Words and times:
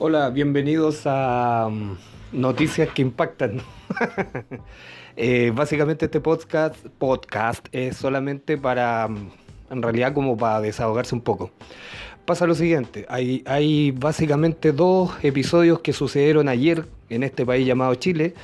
Hola, 0.00 0.30
bienvenidos 0.30 1.02
a 1.06 1.66
um, 1.66 1.96
Noticias 2.30 2.88
que 2.90 3.02
Impactan. 3.02 3.60
eh, 5.16 5.50
básicamente 5.52 6.04
este 6.04 6.20
podcast, 6.20 6.76
podcast 6.98 7.66
es 7.72 7.96
solamente 7.96 8.56
para, 8.56 9.06
um, 9.06 9.28
en 9.70 9.82
realidad 9.82 10.14
como 10.14 10.36
para 10.36 10.60
desahogarse 10.60 11.16
un 11.16 11.20
poco. 11.20 11.50
Pasa 12.26 12.46
lo 12.46 12.54
siguiente, 12.54 13.06
hay, 13.08 13.42
hay 13.44 13.90
básicamente 13.90 14.70
dos 14.70 15.10
episodios 15.24 15.80
que 15.80 15.92
sucedieron 15.92 16.48
ayer 16.48 16.84
en 17.08 17.24
este 17.24 17.44
país 17.44 17.66
llamado 17.66 17.92
Chile, 17.96 18.34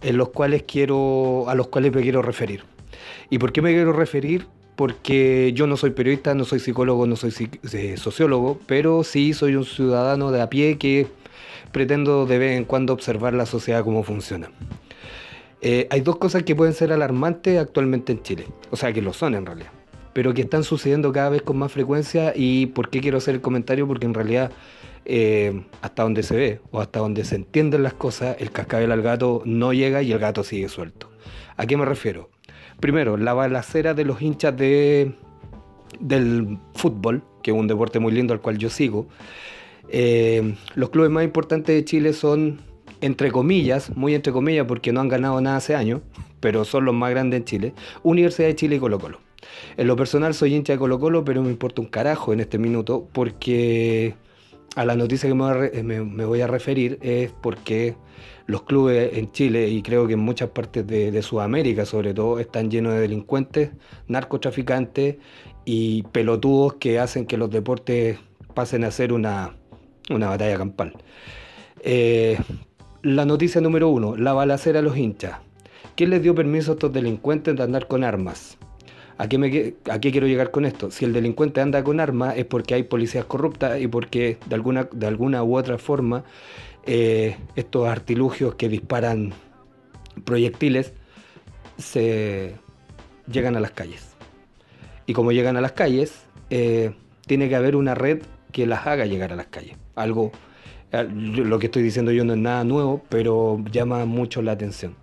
en 0.00 0.16
los 0.16 0.30
cuales 0.30 0.62
quiero, 0.62 1.44
a 1.48 1.54
los 1.54 1.68
cuales 1.68 1.92
me 1.92 2.00
quiero 2.00 2.22
referir. 2.22 2.64
¿Y 3.28 3.36
por 3.38 3.52
qué 3.52 3.60
me 3.60 3.74
quiero 3.74 3.92
referir? 3.92 4.46
Porque 4.76 5.52
yo 5.54 5.66
no 5.66 5.76
soy 5.76 5.90
periodista, 5.90 6.34
no 6.34 6.44
soy 6.44 6.58
psicólogo, 6.60 7.06
no 7.06 7.16
soy 7.16 7.32
eh, 7.72 7.96
sociólogo, 7.96 8.58
pero 8.66 9.04
sí 9.04 9.32
soy 9.32 9.56
un 9.56 9.64
ciudadano 9.64 10.30
de 10.30 10.42
a 10.42 10.50
pie 10.50 10.78
que 10.78 11.06
pretendo 11.72 12.26
de 12.26 12.38
vez 12.38 12.56
en 12.56 12.64
cuando 12.64 12.92
observar 12.92 13.34
la 13.34 13.46
sociedad 13.46 13.84
cómo 13.84 14.02
funciona. 14.02 14.50
Eh, 15.60 15.86
hay 15.90 16.00
dos 16.00 16.16
cosas 16.16 16.42
que 16.42 16.54
pueden 16.54 16.74
ser 16.74 16.92
alarmantes 16.92 17.58
actualmente 17.58 18.12
en 18.12 18.22
Chile, 18.22 18.46
o 18.70 18.76
sea 18.76 18.92
que 18.92 19.00
lo 19.00 19.12
son 19.12 19.34
en 19.34 19.46
realidad, 19.46 19.70
pero 20.12 20.34
que 20.34 20.42
están 20.42 20.62
sucediendo 20.62 21.12
cada 21.12 21.30
vez 21.30 21.42
con 21.42 21.56
más 21.56 21.72
frecuencia 21.72 22.32
y 22.36 22.66
por 22.66 22.90
qué 22.90 23.00
quiero 23.00 23.18
hacer 23.18 23.34
el 23.34 23.40
comentario, 23.40 23.86
porque 23.86 24.06
en 24.06 24.14
realidad 24.14 24.50
eh, 25.06 25.64
hasta 25.82 26.02
donde 26.02 26.22
se 26.22 26.36
ve 26.36 26.60
o 26.70 26.80
hasta 26.80 26.98
donde 26.98 27.24
se 27.24 27.36
entienden 27.36 27.82
las 27.82 27.94
cosas, 27.94 28.36
el 28.40 28.50
cascabel 28.50 28.92
al 28.92 29.02
gato 29.02 29.42
no 29.44 29.72
llega 29.72 30.02
y 30.02 30.12
el 30.12 30.18
gato 30.18 30.44
sigue 30.44 30.68
suelto. 30.68 31.10
¿A 31.56 31.66
qué 31.66 31.76
me 31.76 31.84
refiero? 31.84 32.33
Primero, 32.84 33.16
la 33.16 33.32
balacera 33.32 33.94
de 33.94 34.04
los 34.04 34.20
hinchas 34.20 34.54
de, 34.58 35.14
del 36.00 36.58
fútbol, 36.74 37.24
que 37.42 37.50
es 37.50 37.56
un 37.56 37.66
deporte 37.66 37.98
muy 37.98 38.12
lindo 38.12 38.34
al 38.34 38.42
cual 38.42 38.58
yo 38.58 38.68
sigo. 38.68 39.06
Eh, 39.88 40.54
los 40.74 40.90
clubes 40.90 41.10
más 41.10 41.24
importantes 41.24 41.74
de 41.74 41.82
Chile 41.86 42.12
son, 42.12 42.60
entre 43.00 43.32
comillas, 43.32 43.96
muy 43.96 44.14
entre 44.14 44.34
comillas, 44.34 44.66
porque 44.66 44.92
no 44.92 45.00
han 45.00 45.08
ganado 45.08 45.40
nada 45.40 45.56
hace 45.56 45.74
años, 45.74 46.02
pero 46.40 46.66
son 46.66 46.84
los 46.84 46.94
más 46.94 47.08
grandes 47.08 47.38
en 47.38 47.44
Chile, 47.46 47.74
Universidad 48.02 48.48
de 48.48 48.54
Chile 48.54 48.76
y 48.76 48.80
Colo 48.80 48.98
Colo. 48.98 49.18
En 49.78 49.86
lo 49.86 49.96
personal 49.96 50.34
soy 50.34 50.54
hincha 50.54 50.74
de 50.74 50.78
Colo 50.78 51.00
Colo, 51.00 51.24
pero 51.24 51.42
me 51.42 51.48
importa 51.48 51.80
un 51.80 51.88
carajo 51.88 52.34
en 52.34 52.40
este 52.40 52.58
minuto, 52.58 53.08
porque 53.14 54.14
a 54.74 54.84
la 54.84 54.96
noticia 54.96 55.28
que 55.28 55.34
me 55.34 56.24
voy 56.24 56.40
a 56.40 56.46
referir 56.46 56.98
es 57.02 57.32
porque 57.32 57.96
los 58.46 58.62
clubes 58.62 59.16
en 59.16 59.32
Chile 59.32 59.68
y 59.68 59.82
creo 59.82 60.06
que 60.06 60.14
en 60.14 60.20
muchas 60.20 60.50
partes 60.50 60.86
de, 60.86 61.22
Sudamérica 61.22 61.86
sobre 61.86 62.12
todo 62.12 62.38
están 62.38 62.70
llenos 62.70 62.92
de 62.92 63.00
delincuentes, 63.00 63.70
narcotraficantes 64.08 65.16
y 65.64 66.02
pelotudos 66.04 66.74
que 66.74 66.98
hacen 66.98 67.26
que 67.26 67.38
los 67.38 67.50
deportes 67.50 68.18
pasen 68.54 68.84
a 68.84 68.90
ser 68.90 69.12
una, 69.12 69.56
batalla 70.08 70.58
campal. 70.58 70.92
Eh, 71.80 72.38
la 73.02 73.24
noticia 73.24 73.60
número 73.60 73.88
uno, 73.88 74.16
la 74.16 74.32
balacera 74.32 74.80
a 74.80 74.82
los 74.82 74.96
hinchas. 74.96 75.38
¿Quién 75.96 76.10
les 76.10 76.22
dio 76.22 76.34
permiso 76.34 76.72
a 76.72 76.74
estos 76.74 76.92
delincuentes 76.92 77.56
de 77.56 77.62
andar 77.62 77.86
con 77.86 78.04
armas? 78.04 78.58
¿A 79.16 79.28
qué, 79.28 79.38
me, 79.38 79.74
¿A 79.90 80.00
qué, 80.00 80.10
quiero 80.10 80.26
llegar 80.26 80.50
con 80.50 80.64
esto? 80.64 80.90
Si 80.90 81.04
el 81.04 81.12
delincuente 81.12 81.60
anda 81.60 81.84
con 81.84 82.00
armas 82.00 82.36
es 82.36 82.44
porque 82.46 82.74
hay 82.74 82.82
policías 82.82 83.24
corruptas 83.24 83.80
y 83.80 83.86
porque 83.86 84.38
de 84.46 84.54
alguna, 84.54 85.42
u 85.44 85.56
otra 85.56 85.78
forma 85.78 86.24
eh, 86.84 87.36
estos 87.54 87.86
artilugios 87.86 88.56
que 88.56 88.68
disparan 88.68 89.32
proyectiles 90.24 90.92
se 91.78 92.56
llegan 93.30 93.56
a 93.56 93.60
las 93.60 93.70
calles. 93.70 94.16
Y 95.06 95.12
como 95.12 95.30
llegan 95.30 95.56
a 95.56 95.60
las 95.60 95.72
calles, 95.72 96.24
eh, 96.50 96.92
tiene 97.26 97.48
que 97.48 97.54
haber 97.54 97.76
una 97.76 97.94
red 97.94 98.22
que 98.50 98.66
las 98.66 98.86
haga 98.86 99.06
llegar 99.06 99.32
a 99.32 99.36
las 99.36 99.46
calles. 99.46 99.76
Algo, 99.94 100.32
eh, 100.90 101.06
lo 101.08 101.60
que 101.60 101.66
estoy 101.66 101.84
diciendo 101.84 102.10
yo 102.10 102.24
no 102.24 102.32
es 102.32 102.40
nada 102.40 102.64
nuevo, 102.64 103.02
pero 103.08 103.62
llama 103.70 104.04
mucho 104.06 104.42
la 104.42 104.52
atención. 104.52 104.96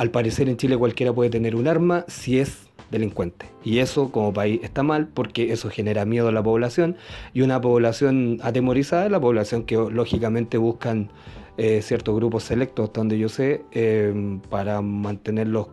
Al 0.00 0.10
parecer 0.10 0.48
en 0.48 0.56
Chile 0.56 0.78
cualquiera 0.78 1.12
puede 1.12 1.28
tener 1.28 1.54
un 1.54 1.68
arma 1.68 2.06
si 2.08 2.38
es 2.38 2.70
delincuentes. 2.90 3.50
Y 3.62 3.80
eso 3.80 4.10
como 4.10 4.32
país 4.32 4.60
está 4.62 4.82
mal 4.82 5.08
porque 5.08 5.52
eso 5.52 5.68
genera 5.68 6.06
miedo 6.06 6.28
a 6.28 6.32
la 6.32 6.42
población 6.42 6.96
y 7.34 7.42
una 7.42 7.60
población 7.60 8.38
atemorizada 8.42 9.04
es 9.04 9.12
la 9.12 9.20
población 9.20 9.64
que 9.64 9.76
lógicamente 9.76 10.56
buscan 10.56 11.10
eh, 11.58 11.82
ciertos 11.82 12.16
grupos 12.16 12.44
selectos, 12.44 12.90
donde 12.94 13.18
yo 13.18 13.28
sé, 13.28 13.62
eh, 13.72 14.40
para 14.48 14.80
mantenerlos 14.80 15.68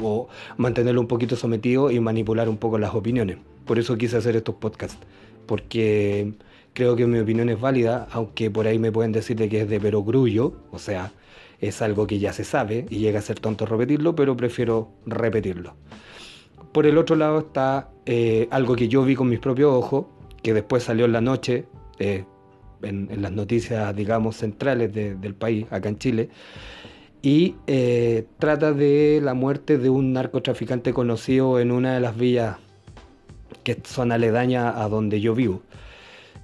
o 0.00 0.28
mantenerlo 0.56 1.00
un 1.00 1.08
poquito 1.08 1.34
sometido 1.34 1.90
y 1.90 1.98
manipular 1.98 2.48
un 2.48 2.58
poco 2.58 2.78
las 2.78 2.94
opiniones. 2.94 3.38
Por 3.64 3.80
eso 3.80 3.98
quise 3.98 4.16
hacer 4.16 4.36
estos 4.36 4.54
podcasts, 4.54 5.04
porque 5.46 6.32
creo 6.74 6.96
que 6.96 7.06
mi 7.06 7.18
opinión 7.18 7.48
es 7.48 7.58
válida, 7.58 8.06
aunque 8.10 8.50
por 8.50 8.66
ahí 8.66 8.78
me 8.78 8.92
pueden 8.92 9.12
decir 9.12 9.36
de 9.36 9.48
que 9.48 9.62
es 9.62 9.68
de 9.68 9.80
perogrullo, 9.80 10.54
o 10.70 10.78
sea, 10.78 11.12
es 11.60 11.80
algo 11.80 12.06
que 12.06 12.18
ya 12.18 12.32
se 12.32 12.44
sabe 12.44 12.84
y 12.90 12.98
llega 12.98 13.20
a 13.20 13.22
ser 13.22 13.40
tonto 13.40 13.64
repetirlo, 13.64 14.14
pero 14.14 14.36
prefiero 14.36 14.90
repetirlo. 15.06 15.74
Por 16.72 16.86
el 16.86 16.98
otro 16.98 17.14
lado 17.16 17.38
está 17.38 17.90
eh, 18.04 18.48
algo 18.50 18.74
que 18.74 18.88
yo 18.88 19.04
vi 19.04 19.14
con 19.14 19.28
mis 19.28 19.38
propios 19.38 19.72
ojos, 19.72 20.06
que 20.42 20.52
después 20.52 20.82
salió 20.82 21.04
en 21.04 21.12
la 21.12 21.20
noche, 21.20 21.64
eh, 22.00 22.24
en, 22.82 23.22
las 23.22 23.32
noticias, 23.32 23.94
digamos, 23.94 24.36
centrales 24.36 24.92
del 24.92 25.34
país, 25.34 25.66
acá 25.70 25.88
en 25.88 25.98
Chile, 25.98 26.28
y 27.22 27.54
eh, 27.66 28.26
trata 28.38 28.72
de 28.72 29.20
la 29.22 29.32
muerte 29.32 29.78
de 29.78 29.88
un 29.88 30.12
narcotraficante 30.12 30.92
conocido 30.92 31.60
en 31.60 31.70
una 31.70 31.94
de 31.94 32.00
las 32.00 32.16
villas 32.16 32.56
que 33.62 33.80
son 33.84 34.12
aledañas 34.12 34.74
a 34.76 34.88
donde 34.88 35.20
yo 35.20 35.34
vivo. 35.34 35.62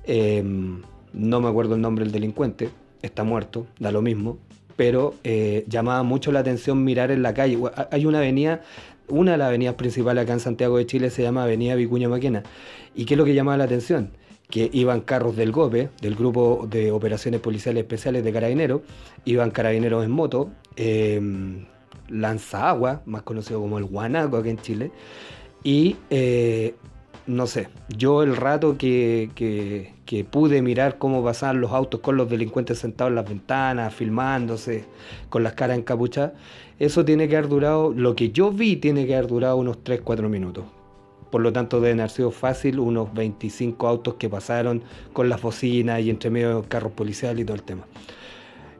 Em, 0.04 0.82
no 1.12 1.40
me 1.40 1.48
acuerdo 1.48 1.74
el 1.74 1.80
nombre 1.80 2.04
del 2.04 2.12
delincuente, 2.12 2.70
está 3.02 3.24
muerto, 3.24 3.66
da 3.78 3.92
lo 3.92 4.02
mismo, 4.02 4.38
pero 4.76 5.14
llamaba 5.66 6.02
mucho 6.02 6.32
la 6.32 6.40
atención 6.40 6.84
mirar 6.84 7.10
en 7.10 7.22
la 7.22 7.34
calle. 7.34 7.58
Hay 7.90 8.06
una 8.06 8.18
avenida 8.18 8.62
una 9.10 9.32
de 9.32 9.38
las 9.38 9.48
avenidas 9.48 9.74
principales 9.74 10.22
acá 10.22 10.32
en 10.32 10.40
Santiago 10.40 10.78
de 10.78 10.86
Chile 10.86 11.10
se 11.10 11.22
llama 11.22 11.42
Avenida 11.42 11.74
Vicuña 11.74 12.08
Maquena. 12.08 12.42
¿Y 12.94 13.04
qué 13.04 13.14
es 13.14 13.18
lo 13.18 13.24
que 13.24 13.34
llamaba 13.34 13.56
la 13.56 13.64
atención? 13.64 14.10
Que 14.48 14.70
iban 14.72 15.00
carros 15.00 15.36
del 15.36 15.52
GOPE, 15.52 15.90
del 16.00 16.14
Grupo 16.16 16.66
de 16.68 16.90
Operaciones 16.90 17.40
Policiales 17.40 17.82
Especiales 17.82 18.24
de 18.24 18.32
Carabineros, 18.32 18.82
iban 19.24 19.50
carabineros 19.50 20.04
en 20.04 20.10
moto, 20.10 20.50
eh, 20.76 21.20
lanza 22.08 22.68
agua, 22.68 23.02
más 23.06 23.22
conocido 23.22 23.60
como 23.60 23.78
el 23.78 23.84
guanaco 23.84 24.36
acá 24.36 24.48
en 24.48 24.58
Chile, 24.58 24.90
y 25.62 25.96
eh, 26.08 26.74
no 27.30 27.46
sé, 27.46 27.68
yo 27.96 28.22
el 28.24 28.36
rato 28.36 28.76
que, 28.76 29.30
que, 29.34 30.24
pude 30.24 30.62
mirar 30.62 30.98
cómo 30.98 31.22
pasaban 31.22 31.60
los 31.60 31.70
autos 31.70 32.00
con 32.00 32.16
los 32.16 32.28
delincuentes 32.28 32.80
sentados 32.80 33.10
en 33.10 33.14
las 33.14 33.28
ventanas, 33.28 33.94
filmándose, 33.94 34.84
con 35.28 35.44
las 35.44 35.52
caras 35.52 35.78
encapuchadas, 35.78 36.32
eso 36.80 37.04
tiene 37.04 37.28
que 37.28 37.36
haber 37.36 37.48
durado, 37.48 37.92
lo 37.92 38.16
que 38.16 38.30
yo 38.30 38.50
vi 38.50 38.76
tiene 38.76 39.06
que 39.06 39.14
haber 39.14 39.28
durado 39.28 39.56
unos 39.56 39.78
3-4 39.84 40.28
minutos. 40.28 40.64
Por 41.30 41.42
lo 41.42 41.52
tanto, 41.52 41.80
deben 41.80 42.00
haber 42.00 42.10
sido 42.10 42.32
fácil 42.32 42.80
unos 42.80 43.14
25 43.14 43.86
autos 43.86 44.14
que 44.14 44.28
pasaron 44.28 44.82
con 45.12 45.28
las 45.28 45.40
bocinas 45.40 46.00
y 46.00 46.10
entre 46.10 46.30
medio 46.30 46.64
carros 46.68 46.92
policiales 46.92 47.42
y 47.42 47.44
todo 47.44 47.54
el 47.54 47.62
tema. 47.62 47.84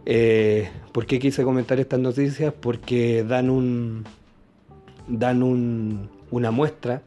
Eh, 0.07 0.69
¿Por 0.91 1.07
qué 1.07 1.21
quise 1.21 1.45
comentar 1.45 1.79
estas 1.79 2.01
noticias? 2.01 2.53
Porque 2.53 3.23
dan 3.23 3.49
un 3.51 4.05
dan 5.07 5.43
un, 5.43 6.09
una 6.31 6.51
muestra 6.51 7.03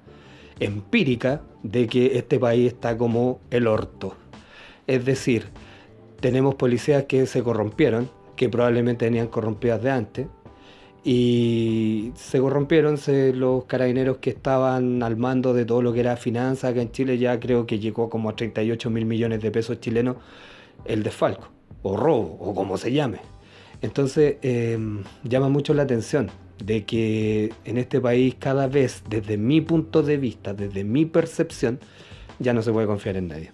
empírica 0.59 1.41
de 1.64 1.88
que 1.88 2.18
este 2.18 2.40
país 2.40 2.74
está 2.74 2.97
como 2.97 3.40
el 3.50 3.68
orto. 3.68 4.16
Es 4.88 5.06
decir, 5.06 5.47
tenemos 6.19 6.56
policías 6.56 7.03
que 7.03 7.25
se 7.25 7.44
corrompieron, 7.44 8.09
que 8.36 8.50
probablemente 8.50 9.06
tenían 9.06 9.28
corrompidas 9.28 9.81
de 9.81 9.92
antes, 9.92 10.28
y 11.03 12.12
se 12.16 12.40
corrompieron 12.40 12.97
los 13.36 13.66
carabineros 13.66 14.18
que 14.18 14.30
estaban 14.30 15.03
al 15.03 15.18
mando 15.18 15.53
de 15.53 15.66
todo 15.66 15.81
lo 15.81 15.92
que 15.92 16.00
era 16.00 16.16
finanzas 16.16 16.72
acá 16.72 16.81
en 16.81 16.92
Chile, 16.92 17.18
ya 17.18 17.40
creo 17.40 17.66
que 17.66 17.80
llegó 17.80 18.09
como 18.09 18.30
a 18.30 18.36
38 18.36 18.90
mil 18.90 19.06
millones 19.06 19.42
de 19.42 19.52
pesos 19.52 19.81
chilenos 19.81 20.16
el 20.86 21.04
desfalco, 21.04 21.50
o 21.81 21.98
robo, 21.98 22.38
o 22.39 22.56
como 22.56 22.78
se 22.78 22.92
llame. 22.94 23.19
Entonces, 23.83 24.38
eh, 24.44 24.80
llama 25.25 25.50
mucho 25.50 25.74
la 25.74 25.83
atención 25.83 26.31
de 26.63 26.85
que 26.85 27.51
en 27.65 27.77
este 27.77 28.00
país 28.00 28.33
cada 28.39 28.68
vez, 28.68 29.03
desde 29.09 29.38
mi 29.38 29.59
punto 29.59 30.01
de 30.01 30.15
vista, 30.15 30.53
desde 30.53 30.85
mi 30.85 31.06
percepción, 31.06 31.80
ya 32.39 32.53
no 32.53 32.62
se 32.62 32.71
puede 32.71 32.88
confiar 32.88 33.18
en 33.18 33.27
nadie. 33.27 33.51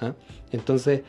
¿ah? 0.00 0.12
Entonces, 0.52 1.00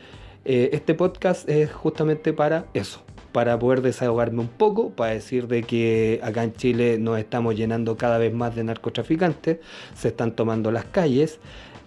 eh, 0.46 0.70
este 0.72 0.94
podcast 0.94 1.46
es 1.46 1.70
justamente 1.70 2.32
para 2.32 2.64
eso, 2.72 3.02
para 3.32 3.58
poder 3.58 3.82
desahogarme 3.82 4.40
un 4.40 4.48
poco, 4.48 4.92
para 4.92 5.12
decir 5.12 5.46
de 5.46 5.62
que 5.62 6.18
acá 6.22 6.42
en 6.42 6.54
Chile 6.54 6.98
nos 6.98 7.18
estamos 7.18 7.54
llenando 7.54 7.98
cada 7.98 8.16
vez 8.16 8.32
más 8.32 8.56
de 8.56 8.64
narcotraficantes, 8.64 9.58
se 9.94 10.08
están 10.08 10.34
tomando 10.34 10.72
las 10.72 10.86
calles, 10.86 11.38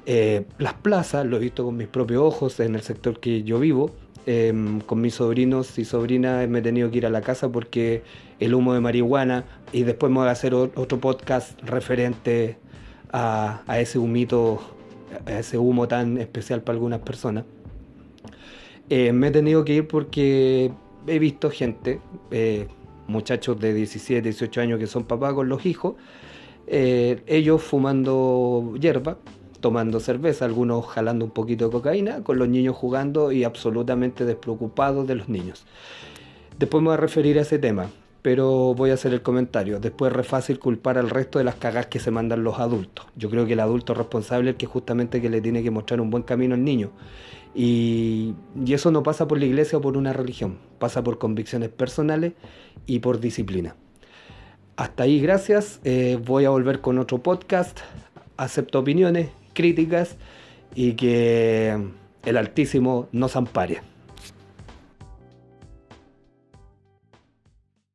eh, 0.06 0.46
las 0.60 0.76
plazas, 0.76 1.26
lo 1.26 1.38
he 1.38 1.40
visto 1.40 1.66
con 1.66 1.76
mis 1.76 1.88
propios 1.88 2.22
ojos 2.22 2.60
en 2.60 2.76
el 2.76 2.84
sector 2.84 3.20
que 3.20 3.42
yo 3.42 3.58
vivo, 3.58 3.96
Em, 4.28 4.82
con 4.82 5.02
mis 5.02 5.16
sobrinos 5.16 5.80
y 5.80 5.86
sobrinas 5.86 6.48
me 6.48 6.60
he 6.60 6.62
tenido 6.62 6.92
que 6.92 7.00
ir 7.00 7.06
a 7.08 7.10
la 7.10 7.22
casa 7.22 7.52
porque 7.52 8.04
el 8.40 8.54
humo 8.54 8.76
de 8.76 8.80
marihuana 8.80 9.46
y 9.74 9.82
después 9.82 10.12
me 10.12 10.20
voy 10.20 10.28
a 10.28 10.32
hacer 10.32 10.54
otro 10.54 11.00
podcast 11.00 11.60
referente 11.64 12.58
a, 13.12 13.64
ese 13.80 13.98
humito, 13.98 14.62
ese 15.26 15.58
humo 15.58 15.88
tan 15.88 16.20
especial 16.20 16.62
para 16.62 16.76
algunas 16.76 17.00
personas. 17.00 17.46
Eh, 18.90 19.12
me 19.12 19.28
he 19.28 19.32
tenido 19.32 19.66
que 19.66 19.76
ir 19.76 19.88
porque 19.88 20.72
he 21.08 21.20
visto 21.20 21.50
gente, 21.50 22.00
eh, 22.30 22.68
muchachos 23.08 23.60
de 23.60 23.74
17, 23.74 24.22
18 24.22 24.62
años 24.62 24.80
que 24.80 24.88
son 24.88 25.06
papás 25.06 25.34
con 25.34 25.50
los 25.50 25.66
hijos, 25.66 25.96
eh, 26.68 27.24
ellos 27.26 27.62
fumando 27.64 28.76
hierba, 28.80 29.18
tomando 29.62 30.00
cerveza, 30.00 30.46
algunos 30.46 30.86
jalando 30.88 31.26
un 31.26 31.32
poquito 31.32 31.66
de 31.66 31.72
cocaína, 31.72 32.24
con 32.24 32.38
los 32.38 32.50
niños 32.50 32.76
jugando 32.76 33.32
y 33.32 33.44
absolutamente 33.44 34.26
despreocupados 34.26 35.08
de 35.08 35.16
los 35.16 35.30
niños. 35.30 35.66
Después 36.60 36.82
me 36.82 36.90
voy 36.90 36.96
a 36.96 36.98
referir 36.98 37.40
a 37.40 37.44
ese 37.44 37.60
tema, 37.60 37.90
pero 38.22 38.74
voy 38.76 38.92
a 38.92 38.96
hacer 38.96 39.14
el 39.14 39.22
comentario. 39.22 39.80
Después 39.80 40.12
es 40.12 40.18
re 40.18 40.24
fácil 40.24 40.60
culpar 40.60 40.98
al 40.98 41.10
resto 41.10 41.40
de 41.40 41.46
las 41.46 41.56
cagas 41.56 41.88
que 41.88 42.00
se 42.00 42.12
mandan 42.12 42.44
los 42.44 42.60
adultos. 42.60 43.06
Yo 43.16 43.30
creo 43.30 43.46
que 43.46 43.54
el 43.54 43.60
adulto 43.62 43.94
responsable 43.94 44.50
es 44.50 44.54
el 44.56 44.58
que 44.58 44.66
justamente 44.66 45.20
le 45.28 45.42
tiene 45.42 45.64
que 45.64 45.72
mostrar 45.72 46.02
un 46.02 46.10
buen 46.10 46.24
camino 46.24 46.56
al 46.56 46.64
niño. 46.64 46.92
Y, 47.56 48.36
y 48.66 48.74
eso 48.74 48.92
no 48.92 49.04
pasa 49.04 49.28
por 49.28 49.40
la 49.40 49.46
iglesia 49.46 49.78
o 49.78 49.82
por 49.82 49.98
una 49.98 50.14
religión, 50.14 50.58
pasa 50.80 51.04
por 51.04 51.18
convicciones 51.18 51.70
personales 51.70 52.34
y 52.86 53.00
por 53.00 53.20
disciplina. 53.20 53.76
Hasta 54.76 55.04
ahí, 55.04 55.20
gracias. 55.20 55.80
Eh, 55.84 56.20
voy 56.26 56.46
a 56.46 56.50
volver 56.50 56.82
con 56.82 56.98
otro 56.98 57.20
podcast. 57.20 57.80
Acepto 58.38 58.80
opiniones, 58.80 59.30
críticas 59.62 60.18
y 60.74 60.94
que 60.94 61.78
el 62.26 62.38
Altísimo 62.38 63.08
nos 63.12 63.36
ampare. 63.36 63.91